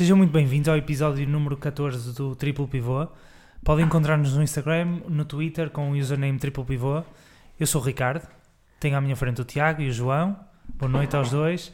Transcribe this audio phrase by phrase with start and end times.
[0.00, 3.06] Sejam muito bem-vindos ao episódio número 14 do Triple Pivô.
[3.62, 7.02] Podem encontrar-nos no Instagram, no Twitter com o username Triple Pivô.
[7.60, 8.26] Eu sou o Ricardo,
[8.80, 10.40] tenho à minha frente o Tiago e o João.
[10.78, 11.70] Boa noite aos dois.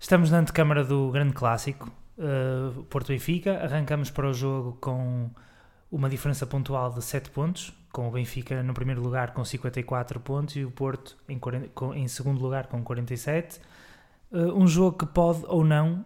[0.00, 3.62] Estamos na antecâmara do grande clássico, uh, Porto Benfica.
[3.62, 5.28] Arrancamos para o jogo com
[5.92, 10.56] uma diferença pontual de 7 pontos, com o Benfica no primeiro lugar com 54 pontos
[10.56, 13.60] e o Porto em, 40, com, em segundo lugar com 47.
[14.32, 16.02] Uh, um jogo que pode ou não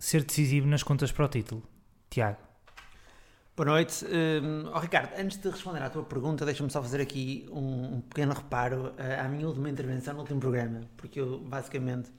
[0.00, 1.62] ser decisivo nas contas para o título.
[2.08, 2.38] Tiago.
[3.54, 4.06] Boa noite.
[4.06, 8.00] Um, oh, Ricardo, antes de responder à tua pergunta, deixa-me só fazer aqui um, um
[8.00, 12.10] pequeno reparo uh, à minha última intervenção no último programa, porque eu basicamente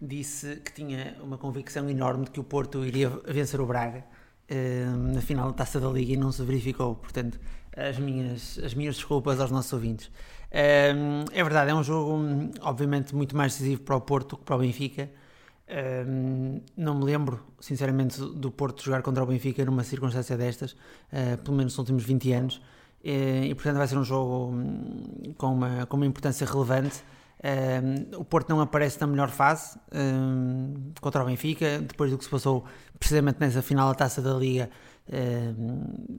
[0.00, 4.04] disse que tinha uma convicção enorme de que o Porto iria vencer o Braga
[4.48, 6.94] uh, na final da Taça da Liga e não se verificou.
[6.94, 7.40] Portanto,
[7.76, 10.06] as minhas, as minhas desculpas aos nossos ouvintes.
[10.06, 12.22] Uh, é verdade, é um jogo,
[12.60, 15.10] obviamente, muito mais decisivo para o Porto que para o Benfica
[16.76, 21.56] não me lembro, sinceramente, do Porto jogar contra o Benfica numa circunstância destas, uh, pelo
[21.56, 22.62] menos nos últimos 20 anos,
[23.02, 27.02] e, e portanto vai ser um jogo hum, com uma, com uma importância relevante.
[28.16, 29.78] o Porto não aparece na melhor fase
[31.00, 32.64] contra o Benfica, depois do que se passou
[32.98, 34.70] precisamente nessa final da taça da Liga.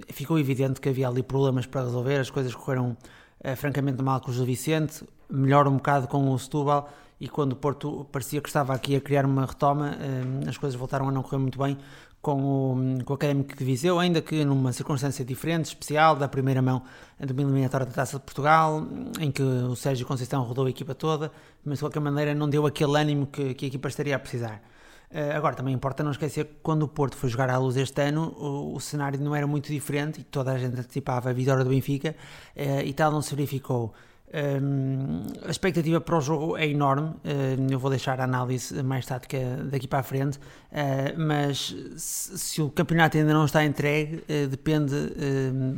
[0.09, 2.95] ficou evidente que havia ali problemas para resolver, as coisas correram
[3.44, 6.89] uh, francamente mal com o José Vicente, melhor um bocado com o Setúbal
[7.20, 10.78] e quando o Porto parecia que estava aqui a criar uma retoma, eh, as coisas
[10.78, 11.78] voltaram a não correr muito bem
[12.22, 16.62] com o, com o Académico de Viseu, ainda que numa circunstância diferente, especial, da primeira
[16.62, 16.84] mão
[17.20, 18.86] de uma eliminatória da Taça de Portugal,
[19.20, 21.32] em que o Sérgio Conceição rodou a equipa toda,
[21.64, 24.62] mas de qualquer maneira não deu aquele ânimo que, que a equipa estaria a precisar.
[25.10, 28.02] Eh, agora, também importa não esquecer que quando o Porto foi jogar à luz este
[28.02, 31.64] ano, o, o cenário não era muito diferente e toda a gente antecipava a vitória
[31.64, 32.16] do Benfica
[32.56, 33.94] eh, e tal não se verificou.
[34.33, 37.10] Um, a expectativa para o jogo é enorme.
[37.23, 39.38] Uh, eu vou deixar a análise mais tática
[39.71, 44.48] daqui para a frente, uh, mas se, se, o campeonato ainda não está entregue, uh,
[44.48, 44.95] depende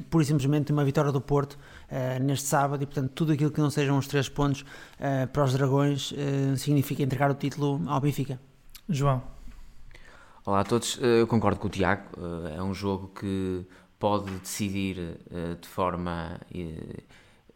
[0.10, 1.58] pura e simplesmente de uma vitória do Porto
[2.22, 2.82] neste sábado.
[2.84, 4.64] E portanto, tudo aquilo que não sejam os três pontos
[5.34, 6.14] para os Dragões
[6.58, 8.40] significa entregar o título ao Benfica.
[8.88, 9.22] João.
[10.46, 12.04] Olá a todos, eu concordo com o Tiago.
[12.56, 13.66] é um jogo que
[13.98, 15.18] pode decidir
[15.60, 16.40] de forma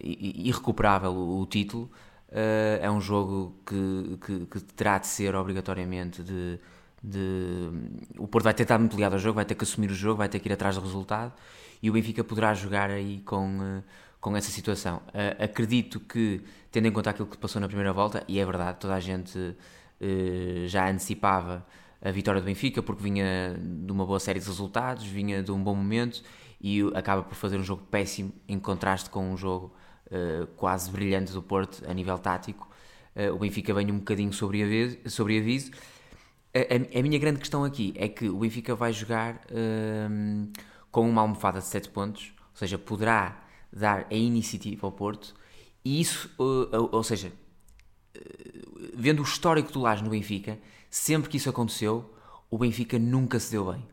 [0.03, 1.89] irrecuperável o, o título.
[2.29, 6.59] Uh, é um jogo que, que, que, terá de ser obrigatoriamente de,
[7.03, 7.69] de,
[8.17, 9.93] O Porto vai ter de estar muito ligado ao jogo, vai ter que assumir o
[9.93, 11.31] jogo, vai ter que ir atrás do resultado
[11.81, 13.83] e o Benfica poderá jogar aí com, uh,
[14.19, 14.97] com essa situação.
[15.09, 18.79] Uh, acredito que, tendo em conta aquilo que passou na primeira volta, e é verdade,
[18.79, 19.55] toda a gente
[20.67, 21.65] já antecipava
[22.03, 25.63] a vitória do Benfica porque vinha de uma boa série de resultados, vinha de um
[25.63, 26.21] bom momento
[26.59, 29.73] e acaba por fazer um jogo péssimo em contraste com um jogo
[30.13, 32.69] eh, quase brilhante do Porto a nível tático.
[33.15, 34.97] Uh, o Benfica vem um bocadinho sobre aviso.
[35.07, 35.71] Sobre aviso.
[36.53, 40.51] A, a, a, minha grande questão aqui é que o Benfica vai jogar uh,
[40.91, 45.33] com uma almofada de 7 pontos, ou seja, poderá dar a iniciativa ao Porto,
[45.83, 47.31] e isso, ou, ou seja,
[48.95, 50.59] vendo o histórico do Lage no Benfica,
[50.91, 52.13] sempre que isso aconteceu,
[52.51, 53.83] o Benfica nunca se deu bem.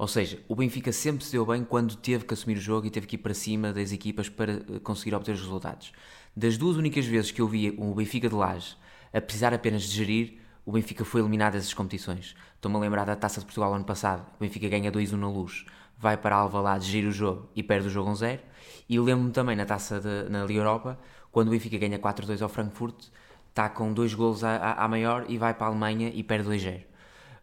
[0.00, 2.90] Ou seja, o Benfica sempre se deu bem quando teve que assumir o jogo e
[2.90, 5.92] teve que ir para cima das equipas para eh, conseguir obter os resultados.
[6.34, 8.78] Das duas únicas vezes que eu vi o Benfica de Laje
[9.12, 12.34] a precisar apenas de gerir, o Benfica foi eliminado dessas competições.
[12.54, 15.66] Estou-me a lembrar da Taça de Portugal ano passado, o Benfica ganha 2-1 na luz,
[15.98, 18.40] vai para Alvalade, gira o jogo e perde o jogo 1-0.
[18.88, 20.98] E lembro-me também na Taça de, na Liga Europa,
[21.30, 23.08] quando o Benfica ganha 4-2 ao Frankfurt,
[23.50, 26.78] está com dois golos à, à, maior e vai para a Alemanha e perde 2-0.
[26.78, 26.84] Uh,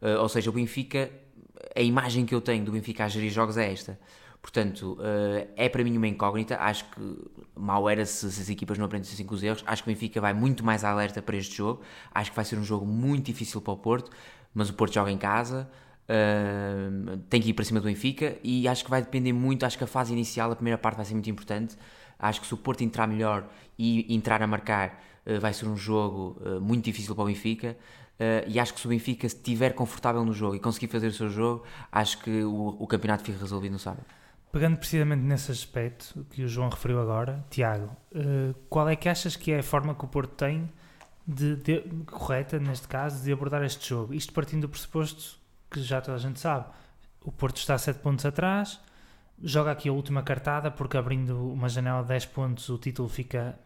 [0.01, 1.11] eh, ou seja, o Benfica
[1.75, 3.99] a imagem que eu tenho do Benfica a gerir jogos é esta.
[4.41, 6.57] Portanto, uh, é para mim uma incógnita.
[6.57, 7.01] Acho que
[7.55, 9.63] mal era se, as equipas não aprendessem com os erros.
[9.65, 11.81] Acho que o Benfica vai muito mais alerta para este jogo.
[12.13, 14.11] Acho que vai ser um jogo muito difícil para o Porto,
[14.53, 15.69] mas o Porto joga em casa.
[16.09, 19.65] Uh, tem que ir para cima do Benfica e acho que vai depender muito.
[19.65, 21.75] Acho que a fase inicial, a primeira parte, vai ser muito importante.
[22.17, 25.75] Acho que se o Porto entrar melhor e entrar a marcar, uh, vai ser um
[25.75, 27.75] jogo muito difícil para o Benfica.
[28.19, 31.13] Uh, e acho que se o Benfica estiver confortável no jogo e conseguir fazer o
[31.13, 34.05] seu jogo, acho que o, o campeonato fica resolvido no sábado.
[34.51, 39.35] Pegando precisamente nesse aspecto que o João referiu agora, Tiago, uh, qual é que achas
[39.35, 40.67] que é a forma que o Porto tem
[41.27, 44.15] de, de, correta, neste caso, de abordar este jogo?
[44.15, 45.37] Isto partindo do pressuposto
[45.69, 46.65] que já toda a gente sabe,
[47.23, 48.79] o Porto está a 7 pontos atrás,
[49.43, 53.59] joga aqui a última cartada, porque abrindo uma janela de 10 pontos o título fica,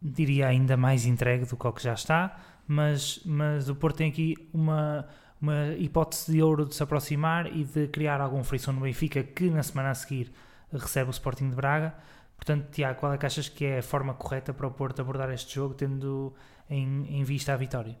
[0.00, 4.08] diria, ainda mais entregue do que o que já está mas, mas o Porto tem
[4.08, 5.04] aqui uma,
[5.42, 9.50] uma hipótese de ouro de se aproximar e de criar algum frição no Benfica que
[9.50, 10.32] na semana a seguir
[10.72, 11.92] recebe o Sporting de Braga.
[12.36, 15.32] Portanto, Tiago, qual é que achas que é a forma correta para o Porto abordar
[15.32, 16.32] este jogo, tendo
[16.70, 17.98] em, em vista a vitória?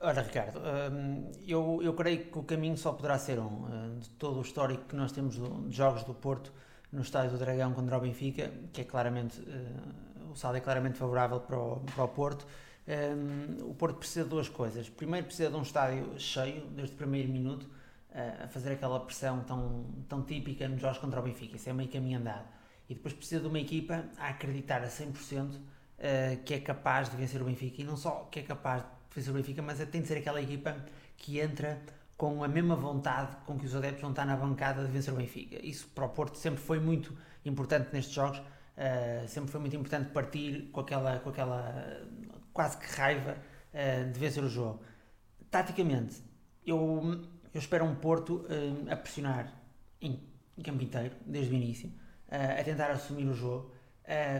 [0.00, 3.66] Ora, Ricardo, hum, eu, eu creio que o caminho só poderá ser um.
[3.66, 6.52] Hum, de todo o histórico que nós temos de jogos do Porto
[6.90, 10.98] no estádio do Dragão contra o Benfica, que é claramente, hum, o saldo é claramente
[10.98, 12.44] favorável para o, para o Porto,
[13.62, 14.88] o Porto precisa de duas coisas.
[14.88, 17.66] Primeiro, precisa de um estádio cheio, desde o primeiro minuto,
[18.42, 21.56] a fazer aquela pressão tão, tão típica nos jogos contra o Benfica.
[21.56, 22.46] Isso é meio caminho andado.
[22.88, 25.60] E depois precisa de uma equipa a acreditar a 100%
[26.44, 27.82] que é capaz de vencer o Benfica.
[27.82, 30.18] E não só que é capaz de vencer o Benfica, mas é, tem de ser
[30.18, 30.76] aquela equipa
[31.16, 31.80] que entra
[32.16, 35.16] com a mesma vontade com que os adeptos vão estar na bancada de vencer o
[35.16, 35.64] Benfica.
[35.64, 40.10] Isso para o Porto sempre foi muito importante nestes jogos, uh, sempre foi muito importante
[40.10, 42.02] partir com aquela, com aquela
[42.52, 43.36] quase que raiva
[43.72, 44.80] uh, de vencer o jogo.
[45.50, 46.22] Taticamente,
[46.66, 49.52] eu, eu espero um Porto uh, a pressionar
[50.00, 50.20] em,
[50.62, 51.90] campo inteiro, desde o início,
[52.28, 53.72] a tentar assumir o jogo,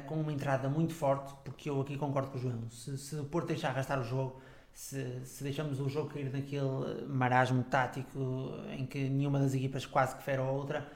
[0.07, 2.71] com uma entrada muito forte, porque eu aqui concordo com o João.
[2.71, 4.41] Se, se o Porto deixar arrastar o jogo,
[4.71, 10.15] se, se, deixamos o jogo cair naquele marasmo tático em que nenhuma das equipas quase
[10.15, 10.93] que fere a outra,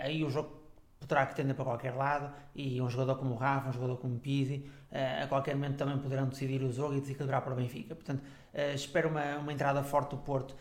[0.00, 0.60] aí o jogo
[1.00, 4.16] poderá que tender para qualquer lado e um jogador como o Rafa, um jogador como
[4.16, 7.94] o Pizzi, a qualquer momento também poderão decidir o jogo e desequilibrar para o Benfica.
[7.94, 8.22] Portanto,
[8.52, 10.54] eh, espero uma, uma entrada forte do Porto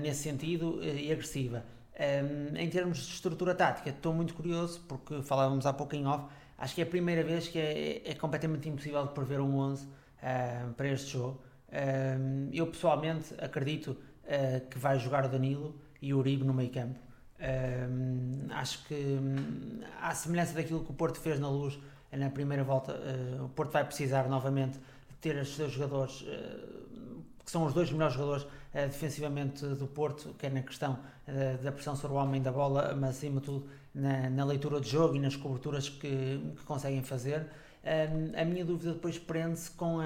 [0.00, 1.62] nesse sentido e agressiva.
[2.56, 6.24] Em termos de estrutura tática, estou muito curioso porque falávamos há pouco em off.
[6.58, 9.86] Acho que é a primeira vez que é, é completamente impossível de prever um 11
[10.76, 11.40] para este jogo
[12.52, 13.96] eu pessoalmente acredito
[14.70, 16.98] que vai jogar o Danilo e o Uribe no meio campo.
[18.50, 21.78] acho que um, à semelhança daquilo que o Porto fez na luz
[22.16, 27.22] na primeira volta, uh, o Porto vai precisar novamente de ter os seus jogadores, uh,
[27.44, 30.98] que são os dois melhores jogadores defensivamente do Porto, quer na questão
[31.62, 34.88] da pressão sobre o homem da bola, mas acima de tudo na, na leitura de
[34.88, 37.50] jogo e nas coberturas que, que conseguem fazer
[38.40, 39.98] a minha dúvida depois prende-se com,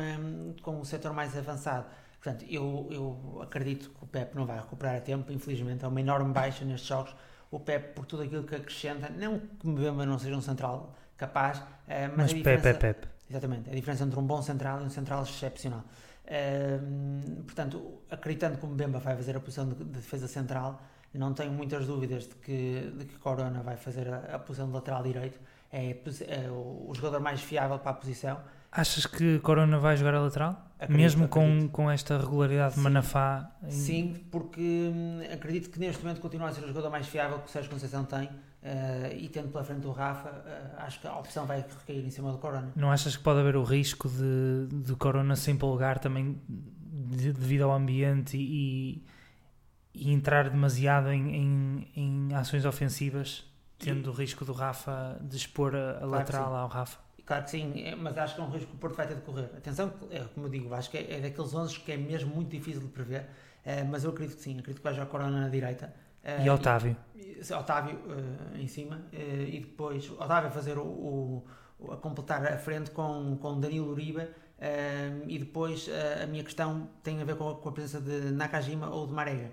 [0.62, 1.86] com o setor mais avançado.
[2.22, 6.00] Portanto, eu, eu acredito que o Pep não vai recuperar a tempo, infelizmente, é uma
[6.00, 7.14] enorme baixa nestes jogos.
[7.50, 11.62] O Pep, por tudo aquilo que acrescenta, não que Mbemba não seja um central capaz,
[11.88, 13.08] eh, mas, mas Pep é Pep.
[13.28, 15.84] Exatamente, a diferença entre um bom central e um central excepcional.
[17.44, 20.80] portanto, acreditando que o Mbemba vai fazer a posição de, de, defesa central,
[21.12, 24.74] não tenho muitas dúvidas de que, de que Corona vai fazer a, a posição de
[24.74, 25.40] lateral direito
[25.72, 28.40] é, é o jogador mais fiável para a posição.
[28.76, 30.66] Achas que Corona vai jogar a lateral?
[30.78, 31.62] Acredito, Mesmo acredito.
[31.62, 33.50] Com, com esta regularidade de Manafá?
[33.62, 33.70] Em...
[33.70, 37.48] Sim, porque hum, acredito que neste momento continua a ser o jogador mais fiável que
[37.48, 38.26] o Sérgio Conceição tem.
[38.26, 42.10] Uh, e tendo pela frente o Rafa, uh, acho que a opção vai recair em
[42.10, 42.70] cima do Corona.
[42.76, 47.72] Não achas que pode haver o risco de, de Corona se empolgar também devido ao
[47.72, 49.02] ambiente e,
[49.94, 53.44] e entrar demasiado em, em, em ações ofensivas
[53.78, 54.12] tendo e...
[54.12, 57.05] o risco do Rafa de expor a, a claro lateral ao Rafa.
[57.26, 59.16] Claro que sim, é, mas acho que é um risco que o Porto vai ter
[59.16, 59.50] de correr.
[59.56, 62.48] Atenção, é, como eu digo, acho que é, é daqueles 11 que é mesmo muito
[62.48, 63.26] difícil de prever,
[63.64, 65.92] é, mas eu acredito que sim, acredito que vai jogar Corona na direita.
[66.22, 66.96] É, e Otávio?
[67.16, 70.84] E, Otávio uh, em cima, e depois Otávio a fazer o,
[71.80, 74.28] o, a completar a frente com, com Danilo Uribe,
[75.26, 75.88] e depois
[76.22, 79.12] a minha questão tem a ver com a, com a presença de Nakajima ou de
[79.12, 79.50] Marega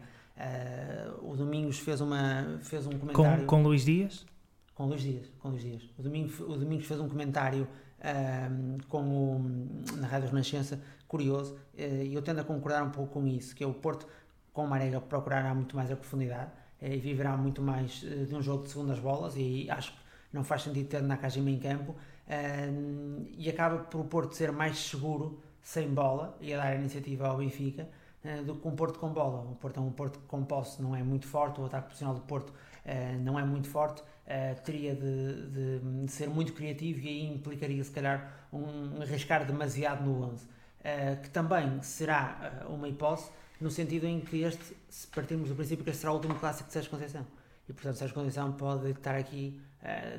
[1.21, 3.45] o Domingos fez, uma, fez um comentário.
[3.45, 4.25] Com, com Luís Dias?
[4.75, 5.89] Com Luís Dias, com Luís Dias.
[5.97, 7.67] O Domingos, o Domingos fez um comentário
[7.99, 13.13] uh, com o, na Rádio Renascença curioso uh, e eu tendo a concordar um pouco
[13.13, 14.07] com isso, que é o Porto
[14.51, 16.51] com o Marega procurará muito mais a profundidade
[16.81, 19.97] e viverá muito mais de um jogo de segundas bolas e acho que
[20.31, 21.95] não faz sentido ter Nakajima em campo
[23.35, 27.27] e acaba por o Porto ser mais seguro sem bola e a dar a iniciativa
[27.29, 27.87] ao Benfica
[28.23, 29.41] eh, do que um Porto com bola.
[29.51, 32.21] O Porto é um Porto com posse não é muito forte, o ataque profissional do
[32.21, 37.07] Porto uh, não é muito forte, uh, teria de, de, de, ser muito criativo e
[37.07, 43.29] aí implicaria se calhar um, arriscar demasiado no 11, uh, que também será uma hipótese
[43.59, 46.67] no sentido em que este, se partirmos do princípio que este será o último clássico
[46.67, 47.25] de Sérgio Conceição
[47.67, 49.61] e portanto Sérgio Conceição pode estar aqui,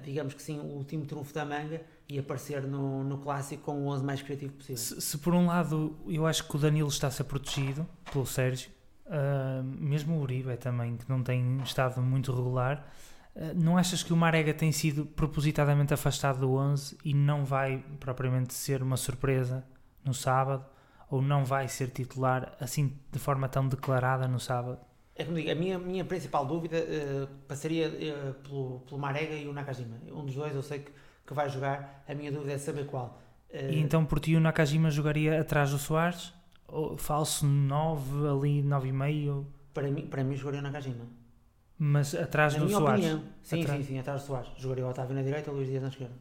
[0.03, 3.87] digamos que sim, o último trunfo da manga e aparecer no, no clássico com o
[3.89, 4.77] 11 mais criativo possível.
[4.77, 8.27] Se, se, por um lado eu acho que o Danilo está a ser protegido pelo
[8.27, 8.71] Sérgio,
[9.07, 13.14] uh, mesmo o Uribe também, que não tem estado muito regular, uh,
[13.55, 18.55] não achas que o Marega tem sido propositadamente afastado do 11 e não vai propriamente
[18.55, 19.65] ser uma surpresa
[20.05, 20.65] no sábado?
[21.11, 24.79] Ou não vai ser titular assim de forma tão declarada no sábado?
[25.15, 27.89] É como digo, a minha, minha principal dúvida uh, passaria
[28.43, 29.97] pelo, pelo Marega e o Nakajima.
[30.11, 30.91] Um dos dois eu sei que
[31.27, 32.05] que vai jogar.
[32.07, 33.21] A minha dúvida é saber qual.
[33.53, 36.33] E então por ti o Nakajima jogaria atrás do Soares?
[36.67, 39.45] Ou falso 9, ali 9,5?
[39.73, 41.07] Para mim, para mim jogaria o Nakajima.
[41.79, 43.05] Mas atrás na do Soares?
[43.05, 43.25] Opinião.
[43.43, 43.81] Sim, atrás.
[43.81, 44.51] sim, sim, atrás do Soares.
[44.57, 46.15] Jogaria o Otávio na direita o Luís Dias na esquerda.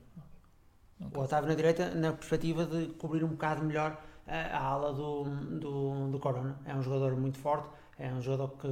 [0.99, 1.19] Okay.
[1.19, 5.23] O Otávio na direita na perspectiva de cobrir um bocado melhor a, a ala do,
[5.59, 6.59] do, do Corona.
[6.65, 7.69] É um jogador muito forte,
[7.99, 8.67] é um jogador que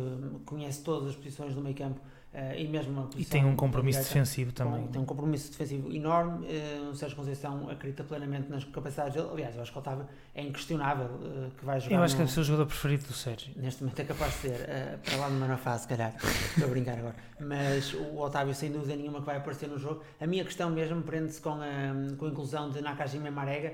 [0.45, 2.01] conhece todas as posições do meio campo
[2.33, 4.87] Uh, e, mesmo e tem um compromisso defensivo também.
[4.87, 6.47] tem um compromisso defensivo enorme.
[6.47, 9.27] Uh, o Sérgio Conceição acredita plenamente nas capacidades dele.
[9.33, 11.93] Aliás, eu acho que o Otávio é inquestionável uh, que vai jogar.
[11.97, 12.17] Eu acho no...
[12.19, 13.51] que é o seu jogador preferido do Sérgio.
[13.57, 14.99] Neste momento é capaz de ser.
[15.03, 16.15] para lá no fase, se calhar.
[16.23, 17.15] Estou a brincar agora.
[17.37, 20.01] Mas o Otávio, sem dúvida nenhuma, que vai aparecer no jogo.
[20.21, 23.73] A minha questão mesmo prende-se com a, com a inclusão de Nakajima e Marega.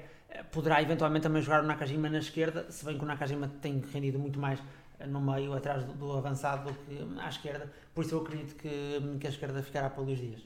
[0.51, 4.17] Poderá eventualmente também jogar o Nakajima na esquerda, se bem que o Nakajima tem rendido
[4.17, 4.59] muito mais
[5.05, 7.71] no meio, atrás do, do, avançado, do que à esquerda.
[7.93, 10.41] Por isso eu acredito que, que a esquerda ficará para Luís Dias.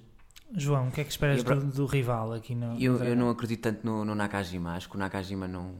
[0.56, 2.78] João, o que é que esperas eu, do, do, rival aqui no.
[2.80, 4.76] Eu, eu não acredito tanto no, no, Nakajima.
[4.76, 5.76] Acho que o Nakajima não.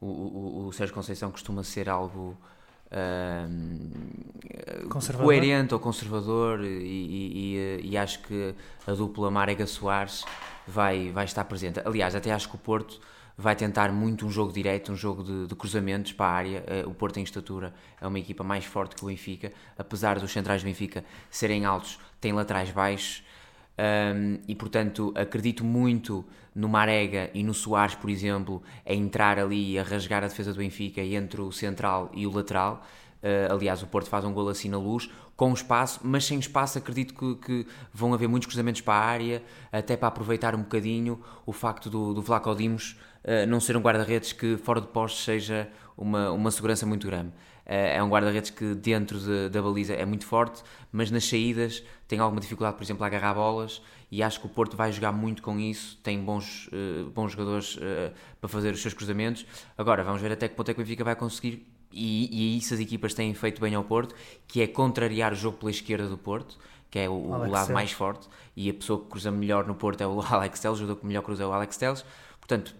[0.00, 2.36] O, o, o Sérgio Conceição costuma ser algo.
[2.94, 3.48] Uh,
[5.16, 8.54] coerente ou conservador e, e, e, e, acho que
[8.86, 10.26] a dupla Marega Soares
[10.68, 11.80] vai, vai estar presente.
[11.82, 13.00] Aliás, até acho que o Porto
[13.36, 16.64] vai tentar muito um jogo direto, um jogo de, de, cruzamentos para a área.
[16.66, 20.32] Eh, o Porto em estatura é uma equipa mais forte que o Benfica, apesar dos
[20.32, 23.22] centrais do Benfica serem altos, tem laterais baixos.
[23.72, 26.22] Um, e portanto acredito muito
[26.54, 30.58] no Marega e no Soares, por exemplo, a entrar ali a rasgar a defesa do
[30.58, 32.84] Benfica entre o central e o lateral.
[33.22, 36.76] Uh, aliás, o Porto faz um gol assim na luz, com espaço, mas sem espaço
[36.76, 41.20] acredito que, que, vão haver muitos cruzamentos para a área, até para aproveitar um bocadinho
[41.46, 45.24] o facto do, do Vlaco Dimos uh, não ser um guarda-redes que fora de postos
[45.24, 47.28] seja uma, uma segurança muito grande.
[47.28, 51.82] Uh, é um guarda-redes que dentro de, da baliza é muito forte, mas nas saídas
[52.08, 55.12] tem alguma dificuldade, por exemplo, a agarrar bolas e acho que o Porto vai jogar
[55.12, 57.78] muito com isso, tem bons, uh, bons jogadores
[58.40, 59.46] para fazer os seus cruzamentos.
[59.78, 62.74] Agora, vamos ver até que ponto é que o Benfica vai conseguir e, e isso
[62.74, 64.14] as equipas têm feito bem ao Porto,
[64.46, 66.58] que é contrariar o jogo pela esquerda do Porto,
[66.90, 70.00] que é o, o lado mais forte, e a pessoa que cruza melhor no Porto
[70.00, 72.04] é o Alex Telles, o jogador que melhor cruza é o Alex Telles,
[72.40, 72.74] portanto,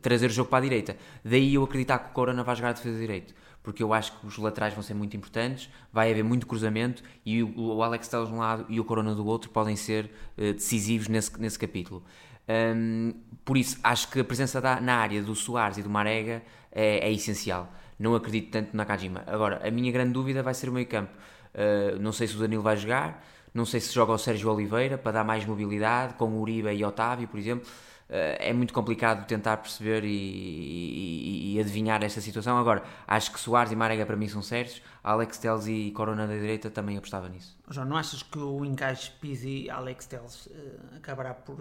[0.00, 0.96] trazer o jogo para a direita.
[1.24, 4.26] Daí eu acreditar que o Corona vai jogar a defesa direito, porque eu acho que
[4.26, 8.34] os laterais vão ser muito importantes, vai haver muito cruzamento, e o, Alex Telles de
[8.34, 12.04] um lado e o Corona do outro podem ser uh, decisivos nesse, nesse capítulo.
[12.48, 13.14] Um,
[13.44, 17.08] por isso, acho que a presença da, na área do Soares e do Marega é,
[17.08, 19.22] é essencial não acredito tanto na Kajima.
[19.26, 21.12] Agora, a minha grande dúvida vai ser o meio campo.
[21.54, 24.98] Uh, não sei se o Danilo vai jogar, não sei se joga o Sérgio Oliveira
[24.98, 27.66] para dar mais mobilidade, com o Uribe e Otávio, por exemplo.
[28.08, 32.58] Uh, é muito complicado tentar perceber e, e, e, adivinhar esta situação.
[32.58, 34.82] Agora, acho que Soares e Marega para mim são certos.
[35.02, 37.56] Alex Teles e Corona da direita também apostava nisso.
[37.70, 41.56] João, não achas que o encaixe Pizzi Alex Teles uh, acabará por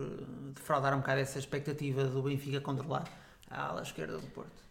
[0.53, 3.05] defraudar um bocado essa expectativa do Benfica controlar
[3.49, 4.63] a ala esquerda do Porto?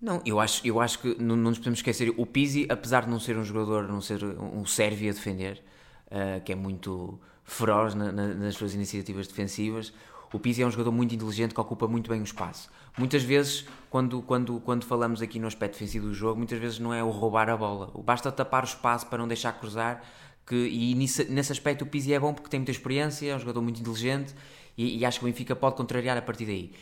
[0.00, 2.14] Não, eu acho, eu acho que não, não nos podemos esquecer.
[2.16, 5.62] O Pizzi, apesar de não ser um jogador, não ser um sérvio a defender,
[6.06, 9.92] uh, que é muito feroz na, na, nas suas iniciativas defensivas,
[10.32, 12.70] o Pizzi é um jogador muito inteligente que ocupa muito bem o espaço.
[12.96, 16.94] Muitas vezes, quando, quando, quando falamos aqui no aspecto defensivo do jogo, muitas vezes não
[16.94, 17.90] é o roubar a bola.
[18.04, 20.02] Basta tapar o espaço para não deixar cruzar.
[20.46, 23.38] Que, e nesse, nesse aspecto o Pizzi é bom porque tem muita experiência, é um
[23.38, 24.34] jogador muito inteligente
[24.76, 26.72] e, e acho que o Benfica pode contrariar a partir daí.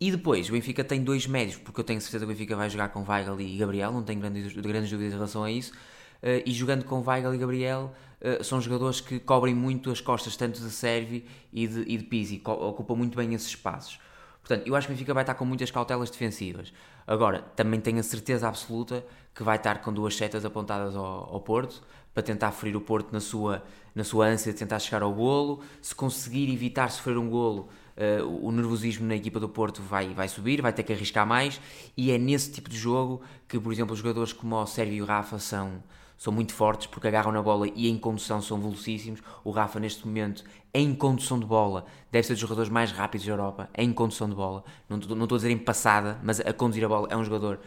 [0.00, 2.68] E depois, o Benfica tem dois médios, porque eu tenho certeza que o Benfica vai
[2.68, 5.72] jogar com Weigl e Gabriel, não tenho grandes, grandes dúvidas em relação a isso.
[6.22, 10.36] Uh, e jogando com Weigl e Gabriel, uh, são jogadores que cobrem muito as costas,
[10.36, 13.98] tanto de Servi e de, e de Pizzi, ocupam muito bem esses espaços.
[14.40, 16.72] Portanto, eu acho que o Benfica vai estar com muitas cautelas defensivas.
[17.06, 21.40] Agora, também tenho a certeza absoluta que vai estar com duas setas apontadas ao, ao
[21.40, 23.62] Porto, para tentar ferir o Porto na sua,
[23.94, 25.60] na sua ânsia de tentar chegar ao golo.
[25.80, 30.28] Se conseguir evitar sofrer um golo, uh, o nervosismo na equipa do Porto vai, vai
[30.28, 31.60] subir, vai ter que arriscar mais,
[31.96, 35.02] e é nesse tipo de jogo que, por exemplo, os jogadores como o Sérgio e
[35.02, 35.82] o Rafa são,
[36.22, 39.20] são muito fortes porque agarram na bola e em condução são velocíssimos.
[39.42, 43.32] O Rafa, neste momento, em condução de bola, deve ser dos jogadores mais rápidos da
[43.32, 44.62] Europa, em condução de bola.
[44.88, 47.58] Não, não estou a dizer em passada, mas a conduzir a bola é um jogador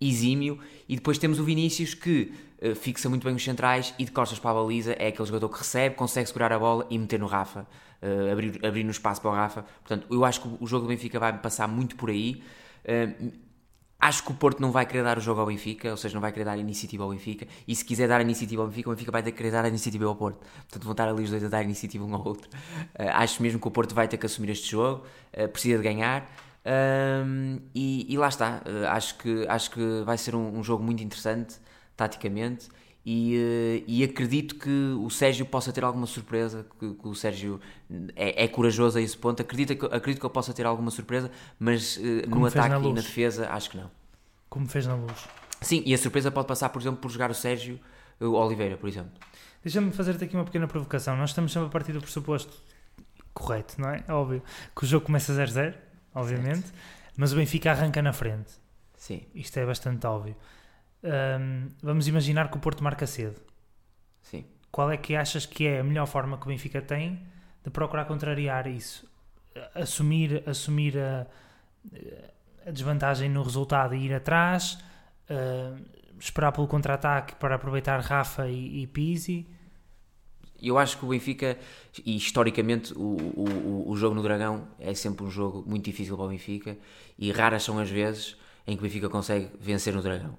[0.00, 0.60] exímio.
[0.88, 4.38] E depois temos o Vinícius que uh, fixa muito bem os centrais e de costas
[4.38, 7.26] para a baliza é aquele jogador que recebe, consegue segurar a bola e meter no
[7.26, 7.66] Rafa
[8.00, 9.64] uh, abrir, abrir no espaço para o Rafa.
[9.82, 12.40] Portanto, eu acho que o jogo do Benfica vai passar muito por aí.
[12.84, 13.32] Uh,
[14.00, 16.20] acho que o Porto não vai querer dar o jogo ao Benfica, ou seja, não
[16.20, 17.46] vai querer dar iniciativa ao Benfica.
[17.66, 20.04] E se quiser dar iniciativa ao Benfica, o Benfica vai ter que querer dar iniciativa
[20.06, 20.38] ao Porto.
[20.38, 22.48] Portanto, vão estar ali os dois a dar iniciativa um ao outro.
[22.48, 25.04] Uh, acho mesmo que o Porto vai ter que assumir este jogo,
[25.52, 26.30] precisa de ganhar.
[27.74, 31.56] E, e, lá está, acho, que, acho que vai ser um, um jogo muito interessante,
[31.96, 32.68] taticamente.
[33.04, 37.60] E, eh, e, acredito que o Sérgio possa ter alguma surpresa, que, que o Sérgio
[38.16, 41.30] é, é, corajoso a esse ponto, acredito que, acredito que ele possa ter alguma surpresa,
[41.58, 43.90] mas uh, no ataque na e na defesa acho que não.
[44.48, 45.28] Como fez na luz.
[45.60, 47.78] Sim, e a surpresa pode passar, por exemplo, por jogar o Sérgio
[48.20, 49.12] o Oliveira, por exemplo.
[49.62, 51.16] Deixa-me fazer-te aqui uma pequena provocação.
[51.16, 52.52] Nós estamos sempre a partir do pressuposto
[53.32, 54.04] correto, não é?
[54.08, 54.42] Óbvio.
[54.74, 55.74] Que o jogo começa 0-0,
[56.14, 56.74] obviamente, certo.
[57.16, 58.52] mas o Benfica arranca na frente.
[58.96, 59.22] Sim.
[59.34, 60.36] Isto é bastante óbvio.
[61.04, 63.40] Ahm, vamos imaginar que o Porto marca cedo.
[64.22, 64.44] Sim.
[64.70, 67.20] Qual é que achas que é a melhor forma que o Benfica tem
[67.62, 69.06] de procurar contrariar isso?
[69.74, 71.26] Assumir, assumir a,
[72.66, 74.78] a desvantagem no resultado e ir atrás,
[75.28, 75.76] ah,
[76.18, 79.46] esperar pelo contra-ataque para aproveitar Rafa e, e Pizzi.
[80.60, 81.58] Eu acho que o Benfica,
[82.04, 86.24] e historicamente, o, o, o jogo no Dragão é sempre um jogo muito difícil para
[86.24, 86.78] o Benfica
[87.18, 90.38] e raras são as vezes em que o Benfica consegue vencer no Dragão.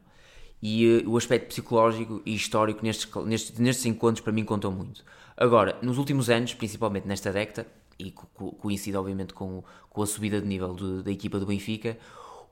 [0.62, 5.04] E uh, o aspecto psicológico e histórico nestes, nestes, nestes encontros para mim contam muito.
[5.38, 10.06] Agora, nos últimos anos, principalmente nesta década, e co co coincide obviamente com, com a
[10.06, 11.98] subida de nível de, da equipa do Benfica,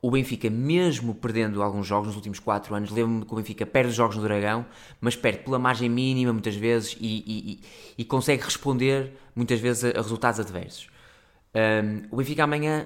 [0.01, 3.91] o Benfica, mesmo perdendo alguns jogos nos últimos 4 anos, lembro-me que o Benfica perde
[3.91, 4.65] os jogos no Dragão,
[4.99, 7.61] mas perde pela margem mínima muitas vezes e, e,
[7.97, 10.89] e consegue responder muitas vezes a, a resultados adversos.
[11.55, 12.85] Um, o Benfica amanhã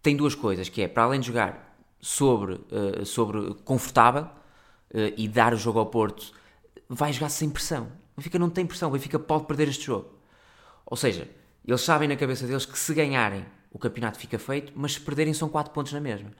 [0.00, 1.67] tem duas coisas, que é, para além de jogar
[2.00, 6.32] sobre, uh, sobre confortável uh, e dar o jogo ao Porto,
[6.88, 7.84] vai jogar sem pressão.
[8.16, 10.10] O Benfica não tem pressão, o Benfica pode perder este jogo.
[10.86, 11.28] Ou seja,
[11.66, 15.34] eles sabem na cabeça deles que se ganharem o campeonato fica feito, mas se perderem
[15.34, 16.30] são 4 pontos na mesma.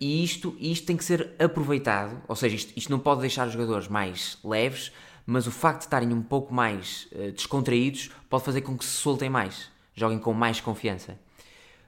[0.00, 3.52] E isto, isto tem que ser aproveitado, ou seja, isto, isto não pode deixar os
[3.52, 4.92] jogadores mais leves,
[5.24, 8.90] mas o facto de estarem um pouco mais uh, descontraídos pode fazer com que se
[8.90, 11.18] soltem mais, joguem com mais confiança.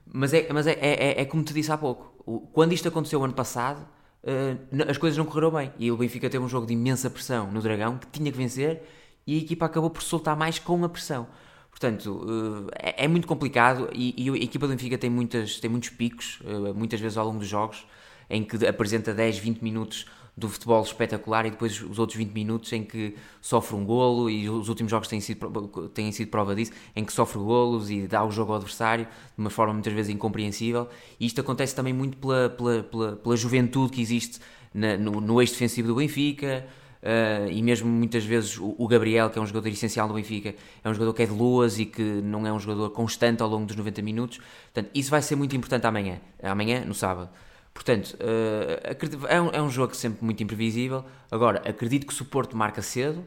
[0.06, 2.19] Mas é, mas é, é, é como te disse há pouco,
[2.52, 3.86] quando isto aconteceu ano passado,
[4.24, 7.50] uh, as coisas não correram bem e o Benfica teve um jogo de imensa pressão
[7.50, 8.82] no Dragão que tinha que vencer
[9.26, 11.26] e a equipa acabou por soltar mais com a pressão.
[11.70, 16.40] Portanto, é, é muito complicado e, a equipa do Benfica tem, muitas, tem muitos picos,
[16.74, 17.86] muitas vezes ao longo dos jogos,
[18.28, 20.06] em que apresenta 10, 20 minutos
[20.40, 24.48] do futebol espetacular e depois os outros 20 minutos em que sofre um golo e
[24.48, 25.48] os últimos jogos têm sido,
[25.94, 29.38] têm sido prova disso, em que sofre golos e dá o jogo ao adversário de
[29.38, 30.88] uma forma muitas vezes incompreensível
[31.18, 34.40] e isto acontece também muito pela, pela, pela, pela juventude que existe
[34.72, 36.66] na, no, no eixo defensivo do Benfica,
[37.00, 40.88] Uh, e mesmo muitas vezes o, Gabriel, que é um jogador essencial do Benfica, é
[40.88, 43.64] um jogador que é de luas e que não é um jogador constante ao longo
[43.64, 44.38] dos 90 minutos.
[44.70, 47.30] Portanto, isso vai ser muito importante amanhã, amanhã, no sábado.
[47.72, 51.04] Portanto, uh, é, um, é um jogo sempre muito imprevisível.
[51.30, 53.24] Agora, acredito que o Porto marca cedo,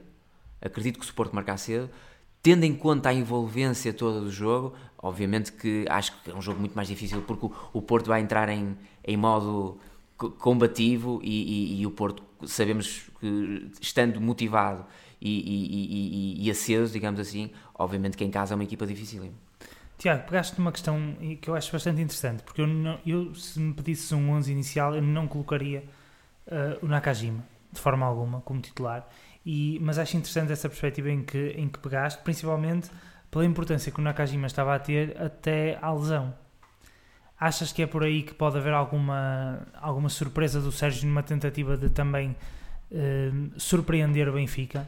[0.62, 1.90] acredito que o Porto marca cedo,
[2.42, 6.60] tendo em conta a envolvência toda do jogo, obviamente que acho que é um jogo
[6.60, 9.78] muito mais difícil porque o, o Porto vai entrar em, em modo
[10.18, 14.86] combativo e, e, e, o Porto sabemos que estando motivado
[15.22, 19.32] e, e, aceso, digamos assim, obviamente que em casa é uma equipa difícil.
[20.04, 23.74] Tiago, pegaste numa questão que eu acho bastante interessante, porque eu, não, eu se me
[23.74, 25.86] pedisse um 11 inicial, eu não colocaria
[26.46, 29.08] uh, o Nakajima, de forma alguma, como titular,
[29.46, 32.92] e, mas acho interessante essa perspectiva em que, em que pegaste, principalmente
[33.32, 36.34] pela importância que o Nakajima estava a ter até à lesão.
[37.39, 41.78] Achas que é por aí que pode haver alguma, alguma surpresa do Sérgio numa tentativa
[41.78, 42.36] de também
[42.92, 44.86] uh, surpreender o Benfica?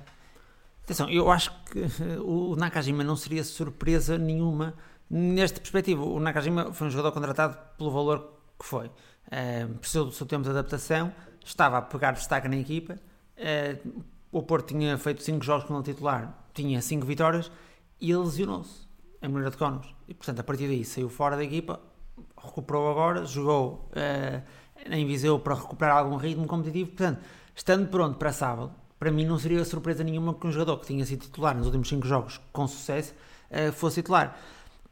[0.84, 1.80] Atenção, eu acho que
[2.20, 4.74] o Nakajima não seria surpresa nenhuma
[5.16, 6.04] nesta perspectiva.
[6.04, 8.88] O Nakajima foi um jogador contratado pelo valor que foi.
[8.88, 12.98] Uh, precisou do seu tempo de adaptação, estava a pegar destaque na equipa.
[13.38, 17.50] Uh, o Porto tinha feito 5 jogos com ele titular, tinha 5 vitórias
[18.02, 18.86] e ele lesionou-se
[19.22, 19.96] em Moreira de Conos.
[20.06, 21.80] E portanto, a partir daí saiu fora da equipa,
[22.38, 24.44] recuperou agora, jogou uh,
[24.92, 26.90] em Viseu para recuperar algum ritmo competitivo.
[26.90, 27.22] Portanto,
[27.56, 31.06] estando pronto para sábado, para mim não seria surpresa nenhuma que um jogador que tinha
[31.06, 33.14] sido titular nos últimos 5 jogos com sucesso
[33.50, 34.38] uh, fosse titular.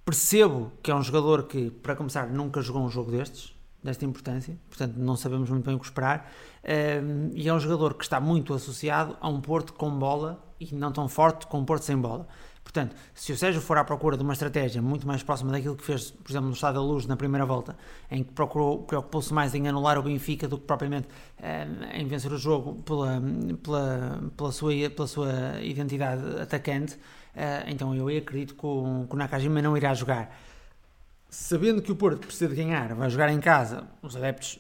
[0.06, 4.58] Percebo que é um jogador que, para começar, nunca jogou um jogo destes, desta importância,
[4.70, 6.30] portanto não sabemos muito bem o que esperar.
[6.64, 10.74] Uh, e é um jogador que está muito associado a um Porto com bola e
[10.74, 12.28] não tão forte com um Porto sem bola.
[12.64, 15.84] Portanto, se o Sérgio for à procura de uma estratégia muito mais próxima daquilo que
[15.84, 17.78] fez, por exemplo, no Estado da Luz na primeira volta,
[18.10, 21.08] em que preocupou-se mais em anular o Benfica do que propriamente
[21.42, 23.22] eh, em vencer o jogo pela,
[23.62, 26.98] pela, pela, sua, pela sua identidade atacante,
[27.36, 30.36] eh, então eu acredito que o, que o Nakajima não irá jogar.
[31.30, 34.60] Sabendo que o Porto precisa de ganhar, vai jogar em casa, os adeptos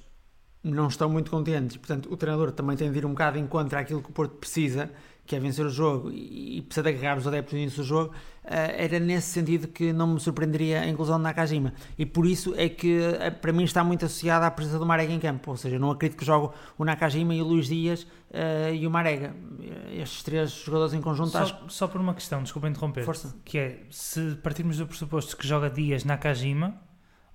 [0.63, 3.79] não estão muito contentes, portanto o treinador também tem de ir um bocado em contra
[3.79, 4.89] aquilo que o Porto precisa
[5.25, 8.13] que é vencer o jogo e, precisa de agarrar os adeptos no início do jogo,
[8.13, 11.73] uh, era nesse sentido que não me surpreenderia a inclusão de Nakajima.
[11.97, 15.13] E por isso é que uh, para mim está muito associada à presença do Marega
[15.13, 15.51] em campo.
[15.51, 18.91] Ou seja, não acredito que jogue o Nakajima e o Luís Dias uh, e o
[18.91, 19.33] Marega.
[19.93, 21.69] Estes três jogadores em conjunto só, acho...
[21.69, 23.05] só por uma questão, desculpa interromper.
[23.05, 23.33] Força.
[23.45, 26.81] Que é, se partirmos do pressuposto que joga Dias Nakajima,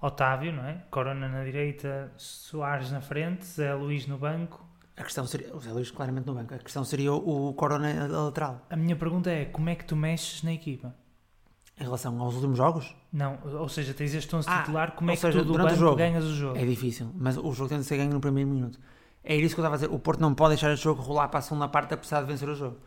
[0.01, 0.83] Otávio, não é?
[0.91, 4.68] Corona na direita, Soares na frente, Zé Luís no banco
[4.99, 5.55] a questão seria.
[5.55, 6.55] O Zé Luís claramente no banco.
[6.55, 8.67] A questão seria o, Corona lateral.
[8.69, 10.95] A minha pergunta é: como é que tu mexes na equipa?
[11.81, 12.95] Em relação aos últimos jogos?
[13.13, 15.59] Não, ou seja, tens este 11 Ah, titular, como é que seja, tu do o
[15.59, 15.97] banco jogo.
[15.97, 16.59] ganhas o jogo?
[16.59, 18.81] É difícil, mas o jogo tem de ser ganho no primeiro minuto.
[19.23, 19.95] É isso que eu estava a dizer.
[19.95, 22.49] O Porto não pode deixar este jogo rolar para a segunda parte apesar de vencer
[22.49, 22.79] o jogo.